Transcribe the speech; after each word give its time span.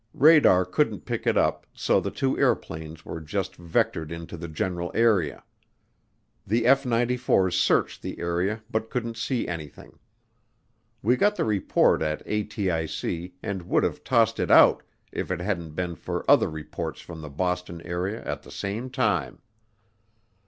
Radar 0.15 0.65
couldn't 0.65 1.01
pick 1.05 1.27
it 1.27 1.37
up 1.37 1.67
so 1.75 1.99
the 2.01 2.09
two 2.09 2.35
airplanes 2.35 3.05
were 3.05 3.21
just 3.21 3.55
vectored 3.59 4.09
into 4.11 4.35
the 4.35 4.47
general 4.47 4.89
area. 4.95 5.43
The 6.47 6.65
F 6.65 6.85
94's 6.85 7.55
searched 7.55 8.01
the 8.01 8.17
area 8.19 8.63
but 8.71 8.89
couldn't 8.89 9.15
see 9.15 9.47
anything. 9.47 9.99
We 11.03 11.17
got 11.17 11.35
the 11.35 11.45
report 11.45 12.01
at 12.01 12.25
ATIC 12.25 13.33
and 13.43 13.61
would 13.69 13.83
have 13.83 14.03
tossed 14.03 14.39
it 14.39 14.49
out 14.49 14.81
if 15.11 15.29
it 15.29 15.39
hadn't 15.39 15.75
been 15.75 15.93
for 15.93 16.25
other 16.27 16.49
reports 16.49 17.01
from 17.01 17.21
the 17.21 17.29
Boston 17.29 17.79
area 17.83 18.23
at 18.25 18.41
that 18.41 18.49
same 18.49 18.89
time. 18.89 19.37